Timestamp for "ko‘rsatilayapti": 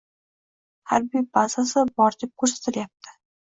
2.45-3.15